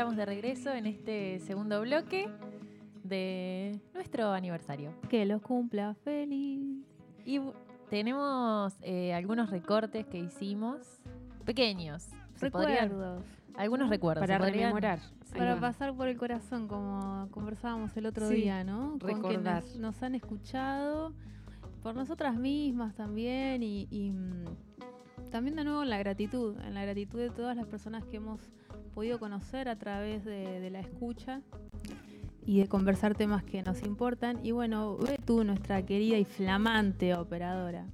[0.00, 2.26] estamos de regreso en este segundo bloque
[3.04, 4.94] de nuestro aniversario.
[5.10, 6.86] Que los cumpla feliz.
[7.26, 7.38] Y
[7.90, 11.02] tenemos eh, algunos recortes que hicimos,
[11.44, 12.08] pequeños.
[12.40, 13.22] Recuerdos.
[13.58, 14.26] algunos recuerdos.
[14.26, 15.00] Para rememorar.
[15.36, 18.96] Para pasar por el corazón, como conversábamos el otro día, ¿no?
[19.00, 19.62] Recordar.
[19.64, 21.12] Con nos, han escuchado,
[21.82, 27.18] por nosotras mismas también, y, mm, también de nuevo en la gratitud, en la gratitud
[27.18, 28.40] de todas las personas que hemos
[29.00, 31.40] podido conocer a través de, la escucha
[32.44, 34.44] y de conversar temas que nos importan.
[34.44, 37.86] Y bueno, ve tú, nuestra querida y flamante operadora.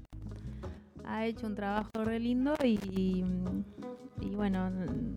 [1.05, 2.81] Ha hecho un trabajo re lindo y,
[4.21, 4.69] y, bueno,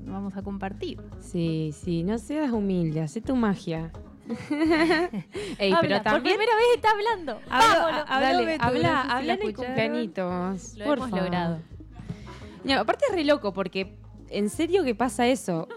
[0.05, 1.01] vamos a compartir.
[1.21, 3.91] Sí, sí, no seas humilde, haz tu magia.
[5.57, 6.03] Ey, pero también...
[6.03, 7.39] Por primera vez está hablando.
[7.49, 10.75] Habla, habla, habla, habla en cumpleañitos.
[10.77, 11.57] Lo hemos logrado.
[12.77, 13.98] aparte es re loco porque
[14.31, 15.67] en serio que pasa eso.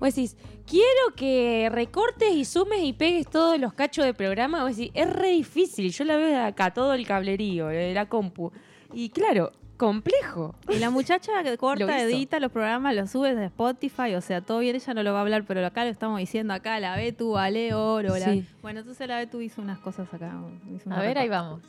[0.00, 4.62] Vos decís, quiero que recortes y sumes y pegues todos los cachos de programa.
[4.62, 5.90] Vos decís, es re difícil.
[5.90, 8.52] Yo la veo de acá, todo el cablerío, de la compu.
[8.92, 10.54] Y claro, complejo.
[10.68, 14.58] Y la muchacha que corta, edita los programas, los sube de Spotify, o sea, todo
[14.58, 17.38] bien, ella no lo va a hablar, pero acá lo estamos diciendo acá, la Betu,
[17.38, 18.14] Ale Oro,
[18.60, 20.32] Bueno, entonces la Betu hizo unas cosas acá.
[20.90, 21.62] a ver, ahí vamos.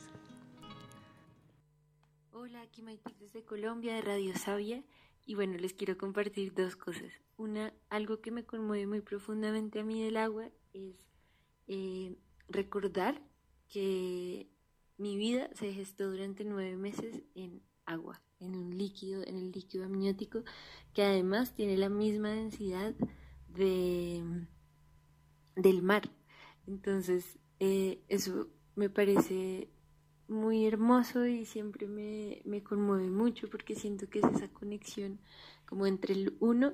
[2.32, 4.82] Hola, aquí Maite desde Colombia, de Radio Sabia.
[5.30, 7.12] Y bueno, les quiero compartir dos cosas.
[7.36, 10.96] Una, algo que me conmueve muy profundamente a mí del agua es
[11.68, 12.16] eh,
[12.48, 13.22] recordar
[13.68, 14.48] que
[14.98, 19.84] mi vida se gestó durante nueve meses en agua, en un líquido, en el líquido
[19.84, 20.42] amniótico,
[20.94, 22.92] que además tiene la misma densidad
[23.46, 24.24] de,
[25.54, 26.10] del mar.
[26.66, 29.70] Entonces, eh, eso me parece
[30.30, 35.18] muy hermoso y siempre me, me, conmueve mucho porque siento que es esa conexión
[35.66, 36.72] como entre el uno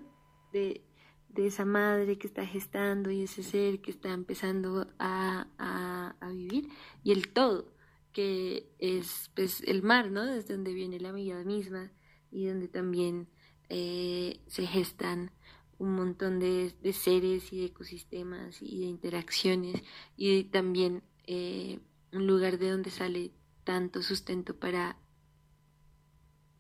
[0.52, 0.84] de,
[1.30, 6.69] de esa madre que está gestando y ese ser que está empezando a, a, vivir
[7.03, 7.72] y el todo
[8.12, 10.25] que es pues, el mar, ¿no?
[10.26, 11.91] Desde donde viene la vida misma
[12.31, 13.28] y donde también
[13.69, 15.31] eh, se gestan
[15.78, 19.82] un montón de, de, seres y de ecosistemas y de interacciones
[20.16, 21.81] y también eh,
[22.12, 23.32] un lugar de donde sale
[23.66, 24.97] tanto sustento para...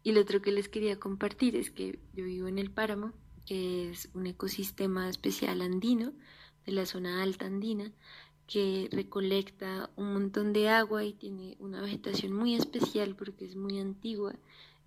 [0.02, 3.12] Y lo otro que les quería compartir es que yo vivo en el páramo,
[3.46, 6.12] que es un ecosistema especial andino,
[6.66, 7.92] de la zona alta andina,
[8.46, 13.78] que recolecta un montón de agua y tiene una vegetación muy especial porque es muy
[13.78, 14.34] antigua.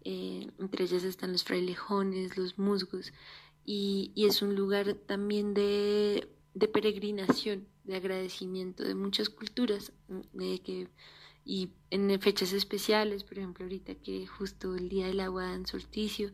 [0.03, 3.11] Eh, entre ellas están los frailejones, los musgos,
[3.65, 9.91] y, es un lugar también de, de, peregrinación, de agradecimiento de muchas culturas,
[10.33, 10.87] de que
[11.45, 16.31] y en fechas especiales, por ejemplo ahorita que justo el día del agua en solsticio,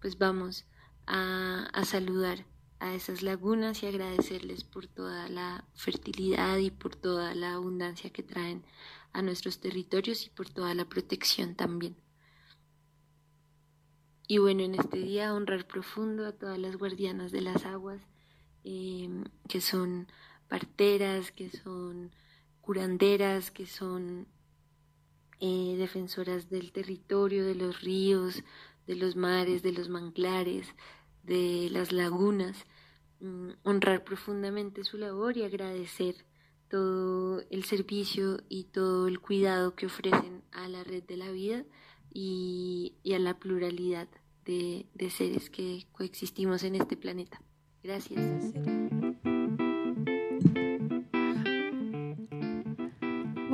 [0.00, 0.66] pues vamos
[1.06, 2.44] a, saludar
[2.80, 8.22] a esas lagunas y agradecerles por toda la fertilidad y por toda la abundancia que
[8.22, 8.64] traen
[9.12, 11.96] a nuestros territorios y por toda la protección también.
[14.28, 18.02] Y bueno, en este día honrar profundo a todas las guardianas de las aguas,
[18.64, 19.08] eh,
[19.48, 20.06] que son
[20.48, 22.12] parteras, que son
[22.60, 24.28] curanderas, que son
[25.40, 28.42] eh, defensoras del territorio, de los ríos,
[28.86, 30.74] de los mares, de los manglares,
[31.22, 32.66] de las lagunas,
[33.20, 36.24] mm, honrar profundamente su labor y agradecer
[36.68, 41.64] todo el servicio y todo el cuidado que ofrecen a la red de la vida
[42.12, 44.08] y, a la pluralidad
[44.44, 47.40] de, de seres que coexistimos en este planeta.
[47.82, 48.52] Gracias.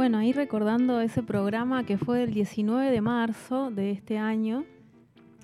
[0.04, 4.66] Bueno, ahí recordando ese programa que fue el 19 de marzo de este año,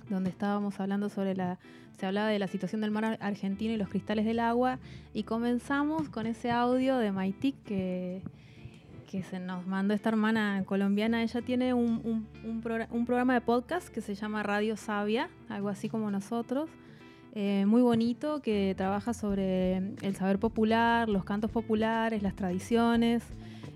[0.07, 1.57] donde estábamos hablando sobre la,
[1.97, 4.77] se hablaba de la situación del mar argentino y los cristales del agua,
[5.15, 8.21] y comenzamos con ese audio de Maitik que,
[9.09, 11.23] que se nos mandó esta hermana colombiana.
[11.23, 12.61] Ella tiene un, un,
[13.07, 16.69] programa de podcast que se llama Radio Sabia, algo así como nosotros.
[17.33, 23.23] Eh, muy bonito que trabaja sobre el saber popular, los cantos populares, las tradiciones.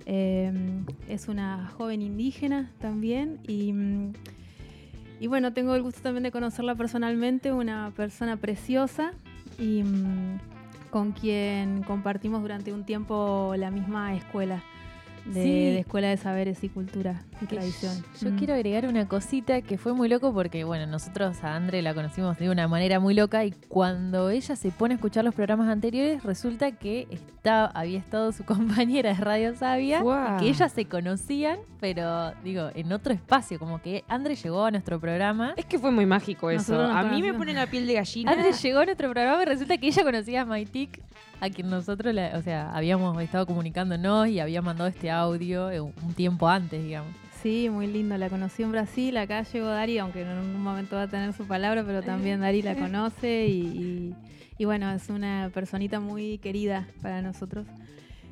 [0.05, 4.13] Em, es una joven indígena también y, mm,
[5.19, 9.13] y, bueno, tengo el gusto también de conocerla personalmente, una persona preciosa
[9.57, 10.39] y mm,
[10.91, 14.63] con quien compartimos durante un tiempo la misma escuela.
[15.25, 15.49] De, Sí.
[15.71, 17.93] de Escuela de Saberes y Cultura y Tradición.
[18.21, 18.37] Yo Mm.
[18.37, 22.37] quiero agregar una cosita que fue muy loco porque, bueno, nosotros a Andre la conocimos
[22.37, 26.23] de una manera muy loca y cuando ella se pone a escuchar los programas anteriores,
[26.23, 28.43] resulta que está, había estado su
[28.85, 33.81] compañera de Radio Sabia y que ellas se conocían, pero digo, en otro espacio, como
[33.81, 35.53] que Andre llegó a nuestro programa.
[35.57, 36.73] Es que fue muy mágico eso.
[36.73, 38.31] Nosotros A mí me pone la piel de gallina.
[38.31, 41.01] Andre llegó a nuestro programa y resulta que ella conocía a Maitik,
[41.41, 45.79] a quien nosotros, la- o sea, habíamos estado comunicándonos y había mandado este audio eh,
[45.81, 47.11] un tiempo antes, digamos.
[47.43, 48.17] Sí, muy lindo.
[48.17, 49.15] La conocí en Brasil.
[49.17, 52.61] Acá llegó Dari, aunque en algún momento va a tener su palabra, pero también Dari
[52.63, 54.15] la conoce y,
[54.57, 57.67] y- bueno, es una personita muy querida para nosotros.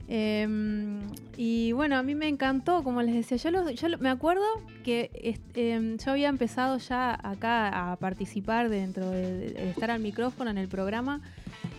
[0.08, 1.00] Em,
[1.38, 4.44] y bueno, a mí me encantó, como les decía, yo, lo- yo me acuerdo
[4.84, 10.50] que em, yo había empezado ya acá a participar dentro de, de estar al micrófono
[10.52, 11.22] en el programa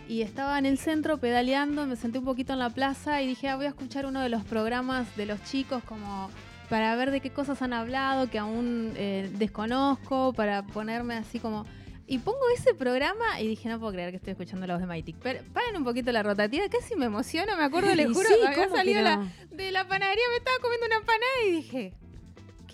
[0.09, 3.49] y estaba en el centro pedaleando, me senté un poquito en la plaza y dije,
[3.49, 6.31] ah, voy a escuchar uno de los programas de los chicos como
[6.69, 11.65] para ver de qué cosas han hablado que aún eh, desconozco, para ponerme así como...
[12.07, 14.87] Y pongo ese programa y dije, no puedo creer que estoy escuchando la voz de
[14.87, 15.17] Maitic.
[15.23, 18.47] Pero paren un poquito la rotativa, casi me emociono, me acuerdo, les juro, sí, que
[18.47, 21.95] había ¿cómo que salido la- de la panadería, me estaba comiendo una empanada y dije,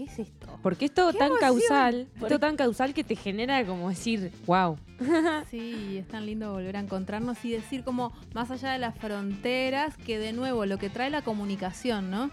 [0.00, 0.46] ¿qué es esto?
[0.62, 1.50] Porque es todo ¡Qué tan emoción!
[1.68, 4.78] causal, Por- todo tan causal que te genera como decir, wow.
[5.50, 9.96] Sí, es tan lindo volver a encontrarnos y decir como más allá de las fronteras,
[9.98, 12.30] que de nuevo lo que trae la comunicación, ¿no?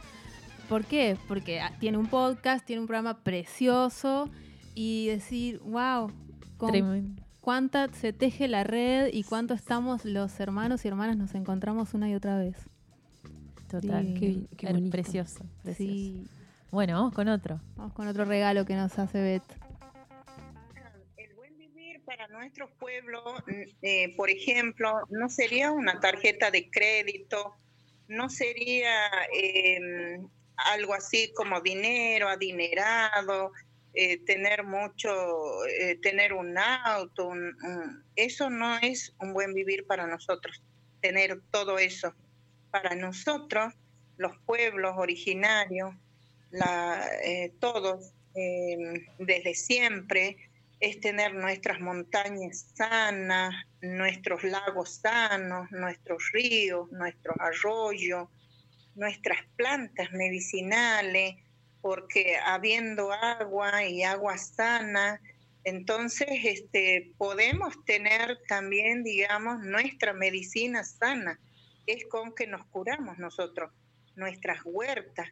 [0.70, 1.18] ¿Por qué?
[1.28, 4.30] Porque ah, tiene un podcast, tiene un programa precioso
[4.76, 6.12] y decir, wow,
[6.58, 7.22] con Tremendo.
[7.42, 12.10] cuánta se teje la red y cuánto estamos los hermanos y hermanas nos encontramos una
[12.10, 12.58] y otra vez.
[13.70, 14.06] Total.
[14.08, 14.14] Sí.
[14.20, 14.92] Qué- qué Era bonito.
[14.92, 15.92] Precioso, precioso.
[15.94, 16.26] Sí.
[16.72, 17.60] Bueno, vamos con otro.
[17.76, 19.44] Vamos con otro regalo que nos hace Bet.
[21.16, 23.24] El buen vivir para nuestros pueblos,
[23.82, 27.56] eh, por ejemplo, no sería una tarjeta de crédito,
[28.08, 28.92] no sería
[29.34, 30.20] eh,
[30.58, 33.52] algo así como dinero, adinerado,
[33.94, 35.10] eh, tener mucho,
[35.66, 40.62] eh, tener un auto, un- un- eso no es un buen vivir para nosotros,
[41.02, 42.14] tener todo eso.
[42.72, 43.74] Para nosotros,
[44.18, 45.96] los pueblos originarios,
[46.52, 50.38] eh, todos, eh, desde siempre,
[50.80, 58.30] es tener nuestras montañas sanas, nuestros lagos sanos, nuestros ríos, nuestros arroyos,
[58.96, 61.36] nuestras plantas medicinales,
[61.82, 65.22] porque habiendo agua y agua sana,
[65.64, 71.40] entonces este, podemos tener también, digamos, nuestra medicina sana,
[71.86, 73.72] es con que nos curamos nosotros,
[74.16, 75.30] nuestras huertas,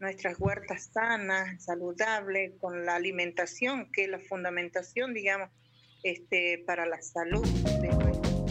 [0.00, 5.50] nuestras huertas sanas, saludables, con la alimentación, que es la fundamentación, digamos,
[6.02, 7.46] este, para la salud
[7.80, 8.46] de nuestro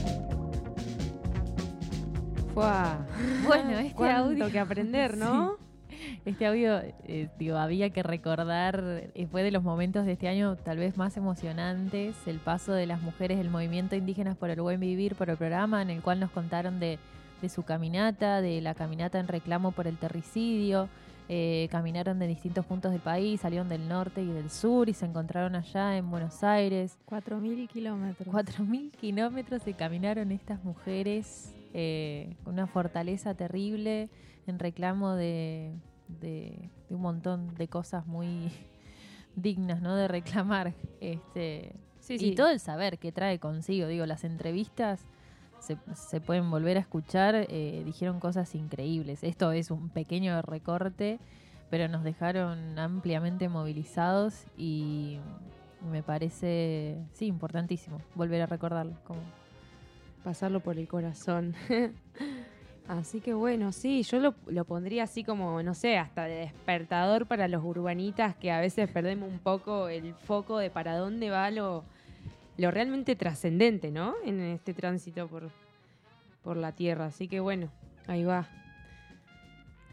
[2.53, 3.05] Fua.
[3.45, 4.51] Bueno, este Cuánto audio.
[4.51, 5.57] que aprender, ¿no?
[6.25, 10.57] Este audio, eh, digo, había que recordar, eh, fue de los momentos de este año
[10.57, 14.79] tal vez más emocionantes, el paso de las mujeres del movimiento Indígenas por el Buen
[14.79, 16.99] Vivir, por el programa en el cual nos contaron de,
[17.41, 20.89] de su caminata, de la caminata en reclamo por el terricidio.
[21.29, 25.05] Eh, caminaron de distintos puntos del país, salieron del norte y del sur y se
[25.05, 26.97] encontraron allá en Buenos Aires.
[27.09, 28.33] 4.000 kilómetros.
[28.33, 34.09] 4.000 kilómetros se caminaron estas mujeres eh, con una fortaleza terrible
[34.47, 35.73] en reclamo de,
[36.07, 38.49] de- de un montón de cosas muy
[39.35, 39.95] dignas ¿no?
[39.95, 40.73] de reclamar.
[41.01, 43.85] Este, Sí, Y todo el saber que trae consigo.
[43.87, 45.05] Digo, las entrevistas
[45.59, 47.35] se, pueden volver a escuchar.
[47.35, 49.23] eh, dijeron cosas increíbles.
[49.23, 51.19] Esto es un pequeño recorte,
[51.69, 55.19] pero nos dejaron ampliamente movilizados y
[55.91, 58.95] me parece, sí, importantísimo volver a recordarlo.
[59.03, 59.21] Como,
[60.27, 61.55] pasarlo por el corazón.
[62.87, 67.27] así que bueno, sí, yo lo, lo pondría así como, no sé, hasta de despertador
[67.27, 71.49] para los urbanitas que a veces perdemos un poco el foco de para dónde va
[71.49, 71.85] lo,
[72.57, 74.15] lo realmente trascendente, ¿no?
[74.25, 75.49] En este tránsito por,
[76.43, 77.05] por la tierra.
[77.05, 77.69] Así que bueno,
[78.07, 78.47] ahí va.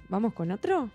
[0.08, 0.90] ¿Vamos con otro?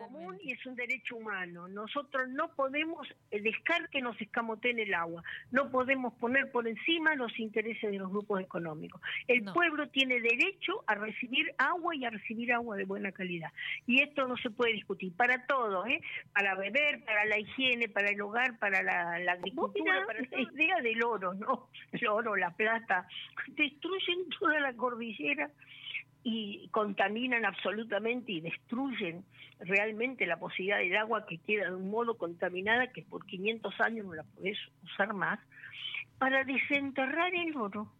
[0.00, 0.24] Totalmente.
[0.26, 1.68] común y es un derecho humano.
[1.68, 5.22] Nosotros no podemos dejar que nos escamoteen el agua.
[5.50, 9.00] No podemos poner por encima los intereses de los grupos económicos.
[9.28, 9.52] El No.
[9.52, 13.52] pueblo tiene derecho a recibir agua y a recibir agua de buena calidad.
[13.86, 15.12] Y esto no se puede discutir.
[15.16, 16.00] Para todo, ¿eh?
[16.32, 20.80] Para beber, para la higiene, para el hogar, para la, la agricultura, para la idea
[20.80, 21.68] del oro, ¿no?
[21.92, 23.06] El oro, la plata.
[23.48, 25.50] Destruyen toda la cordillera
[26.22, 29.24] y contaminan absolutamente y destruyen
[29.60, 34.06] realmente la posibilidad del agua que queda de un modo contaminada que por 500 años
[34.06, 35.38] no la podés usar más,
[36.18, 37.90] para desenterrar el oro.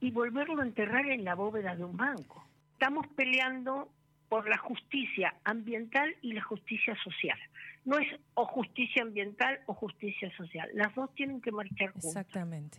[0.00, 2.46] y volverlo a enterrar en la bóveda de un banco.
[2.74, 3.90] Estamos peleando
[4.28, 7.36] por la justicia ambiental y la justicia social.
[7.84, 10.68] No es o justicia ambiental o justicia social.
[10.74, 12.04] Las dos tienen que marchar juntas.
[12.16, 12.78] Exactamente.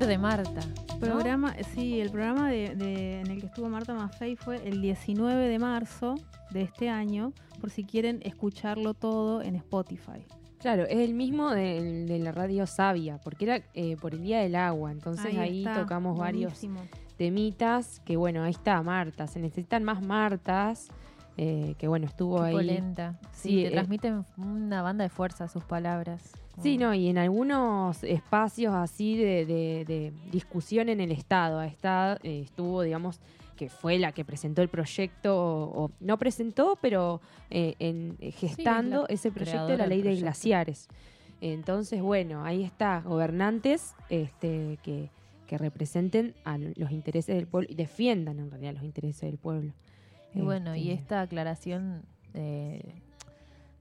[0.00, 0.60] De Marta.
[0.94, 0.98] ¿No?
[1.14, 5.48] Programa, sí, el programa de, de- en el que estuvo Marta Maffei fue el 19
[5.48, 6.14] de marzo
[6.50, 10.24] de este año, por si quieren escucharlo todo en Spotify.
[10.58, 14.54] Claro, es el mismo de, la radio Sabia, porque era eh, por el Día del
[14.56, 14.92] Agua.
[14.92, 16.58] Entonces ahí, está, tocamos varios
[17.18, 19.26] temitas, que bueno, ahí está Marta.
[19.26, 20.88] Se necesitan más Martas,
[21.36, 22.64] eh, que bueno, estuvo ahí.
[22.64, 23.18] lenta.
[23.32, 26.32] Sí, Sí, te eh, transmiten una banda de fuerza sus palabras.
[26.62, 32.18] Sí, no, y en algunos espacios así de, de- de discusión en el Estado, está,
[32.22, 33.20] eh, estuvo, digamos,
[33.56, 37.20] que fue la que presentó el proyecto, o, o no presentó, pero
[37.50, 40.88] eh, en, eh, gestando ese proyecto de la ley de glaciares.
[41.40, 45.10] Entonces, bueno, ahí está, gobernantes este, que,
[45.46, 49.72] que representen a los intereses del pueblo y defiendan en realidad los intereses del pueblo.
[50.34, 52.02] Y bueno, y Este, esta aclaración
[52.34, 52.82] eh,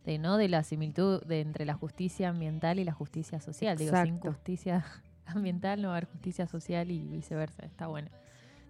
[0.05, 3.77] de no de la similitud de entre la justicia ambiental y la justicia social.
[3.77, 4.85] Digo, sin justicia
[5.25, 7.65] ambiental no va a haber justicia social y viceversa.
[7.65, 8.09] Está bueno.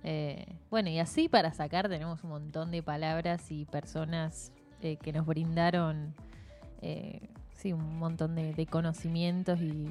[0.03, 5.13] Eh, bueno, y así para sacar tenemos un montón de palabras y personas eh, que
[5.13, 6.13] nos brindaron
[6.81, 7.21] eh,
[7.55, 9.87] sí, un montón de, de conocimientos y,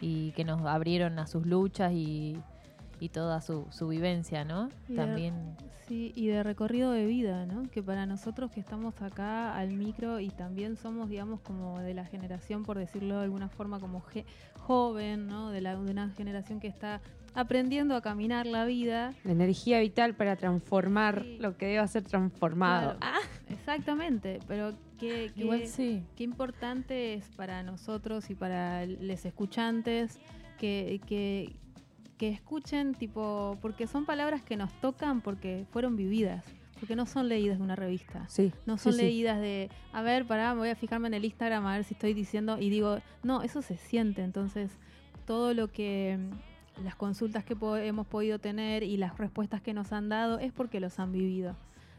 [0.00, 2.38] y que nos abrieron a sus luchas y,
[3.00, 4.70] y toda su, su vivencia, ¿no?
[4.88, 5.56] Y También
[5.88, 7.62] Sí, y de recorrido de vida, ¿no?
[7.70, 12.04] Que para nosotros que estamos acá al micro y también somos, digamos, como de la
[12.04, 14.24] generación, por decirlo de alguna forma, como je-
[14.60, 15.50] joven, ¿no?
[15.50, 17.00] De, la, de una generación que está
[17.34, 19.14] aprendiendo a caminar la vida.
[19.24, 21.38] La energía vital para transformar Sí.
[21.40, 22.98] lo que debe ser transformado.
[22.98, 23.16] Claro,
[23.48, 26.02] Exactamente, pero qué, qué- igual sí.
[26.16, 30.18] qué importante es para nosotros y para los escuchantes
[30.58, 31.54] que, que,
[32.18, 36.44] que escuchen, tipo, porque son palabras que nos tocan porque fueron vividas,
[36.80, 38.28] porque no son leídas de una revista.
[38.28, 39.00] Sí, No son sí.
[39.02, 41.94] leídas de, a ver, pará, me voy a fijarme en el Instagram a ver si
[41.94, 44.22] estoy diciendo, y digo, no, eso se siente.
[44.22, 44.72] Entonces,
[45.26, 49.72] todo lo que, mm, las consultas que po- hemos podido tener y las respuestas que
[49.72, 51.56] nos han dado es porque los han vivido.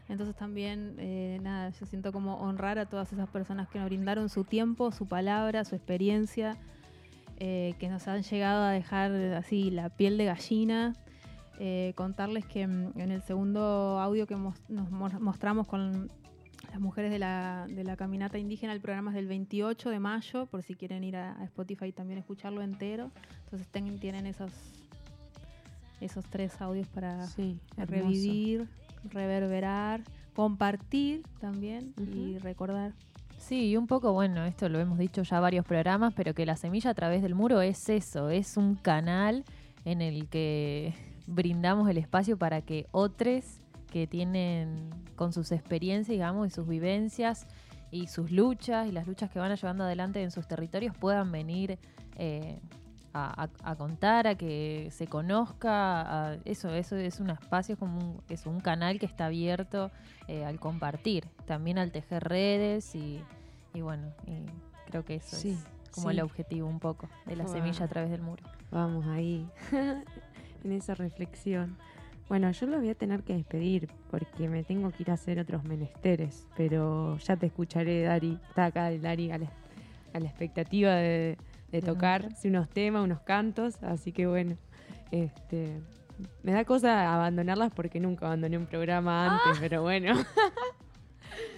[0.09, 4.27] Entonces también, eh, nada, yo siento como honrar a todas esas personas que nos brindaron
[4.29, 6.57] su tiempo, su palabra, su experiencia,
[7.39, 10.95] eh, que nos han llegado a dejar así la piel de gallina.
[11.61, 16.09] Eh, contarles que mm, en el segundo audio que mos- nos mo- mostramos con
[16.71, 20.45] las mujeres de la, de la caminata indígena, el programa es del 28 de mayo,
[20.45, 23.11] por si quieren ir a, a Spotify y también escucharlo entero.
[23.45, 24.51] Entonces ten- tienen esos,
[25.99, 28.67] esos tres audios para Sí, revivir,
[29.11, 30.01] reverberar,
[30.35, 32.93] compartir también y recordar.
[33.39, 36.57] Sí, y un poco, bueno, esto lo hemos dicho ya varios programas, pero que la
[36.57, 39.45] semilla a través del muro es eso, es un canal
[39.85, 40.93] en el que
[41.25, 43.45] brindamos el espacio para que otros
[43.91, 47.47] que tienen con sus experiencias, digamos, y sus vivencias
[47.91, 51.79] y sus luchas y las luchas que van llevando adelante en sus territorios puedan venir
[52.17, 52.59] eh,
[53.13, 57.79] a, a- a contar, a que se conozca, a- eso, eso es un espacio, es
[57.79, 59.91] como un, es un canal que está abierto
[60.27, 63.21] eh, al compartir, también al tejer redes y,
[63.73, 64.45] y bueno, y
[64.89, 65.51] creo que eso Sí,
[65.83, 66.15] es como sí.
[66.17, 67.53] el objetivo un poco de la Wow.
[67.53, 68.43] semilla a través del muro.
[68.71, 69.47] Vamos ahí,
[70.63, 71.77] en esa reflexión.
[72.27, 75.39] Bueno, yo lo voy a tener que despedir porque me tengo que ir a hacer
[75.39, 78.37] otros menesteres, pero ya te escucharé, Dari.
[78.49, 79.47] Está acá el Dari a la,
[80.13, 81.37] a la expectativa de,
[81.71, 84.57] de tocar sí, unos temas, unos cantos, así que bueno,
[85.11, 85.79] este
[86.43, 90.13] me da cosa abandonarlas porque nunca abandoné un programa antes, pero bueno,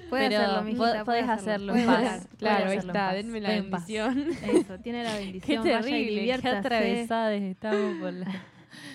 [0.09, 2.15] Puede Pero hacerlo, mijita, podés hacerlo en Puede paz.
[2.17, 3.87] hacer, claro, ahí hacerlo en está, denme la en paz.
[3.87, 4.27] bendición.
[4.43, 5.63] Eso, tiene la Qué bendición.
[5.63, 8.25] vaya y terrible, qué atravesadas estamos por la,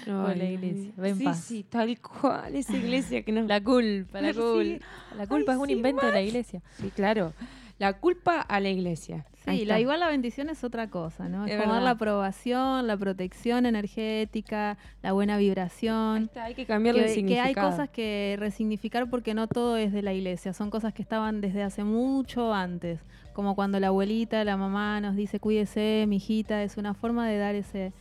[0.04, 0.92] por Ay, la iglesia.
[0.98, 1.40] Ven sí, paz.
[1.40, 4.38] sí, tal cual, esa iglesia que nos La culpa, la Sí.
[4.38, 4.86] culpa.
[5.16, 6.62] La culpa Ay, es un sí, invento de la iglesia.
[6.78, 7.32] Sí, claro.
[7.78, 9.24] La culpa a la iglesia.
[9.46, 11.46] Sí, la, igual la bendición es otra cosa, ¿no?
[11.46, 16.24] Es, Es como dar la aprobación, la protección energética, la buena vibración.
[16.24, 17.66] está, hay que cambiarle el Que, que significado.
[17.66, 21.40] hay cosas que resignificar porque no todo es de la iglesia, son cosas que estaban
[21.40, 23.00] desde hace mucho antes,
[23.32, 27.54] como cuando la abuelita, la mamá nos dice cuídese, mijita, es una forma de dar
[27.54, 27.92] ese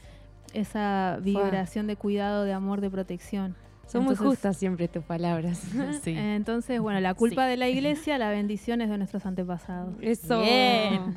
[0.54, 3.56] esa vibración de cuidado, de amor, de protección.
[3.88, 5.62] Son muy justas siempre tus palabras.
[6.04, 6.15] Sí.
[6.18, 7.51] Entonces, bueno, la culpa Sí.
[7.51, 9.94] de la iglesia, la bendición es de nuestros antepasados.
[10.01, 10.42] Eso.
[10.42, 11.15] Bien.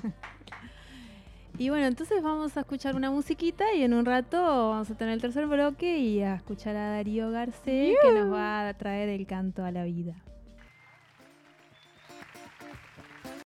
[1.58, 5.14] Y bueno, entonces vamos a escuchar una musiquita y en un rato vamos a tener
[5.14, 9.26] el tercer bloque y a escuchar a Darío Garcés que nos va a traer el
[9.26, 10.14] canto a la vida.